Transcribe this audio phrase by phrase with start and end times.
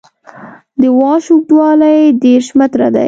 [0.81, 2.99] د واش اوږدوالی دېرش متره دی